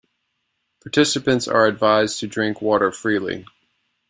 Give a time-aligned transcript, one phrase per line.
[0.81, 3.45] Participants are advised to drink water freely.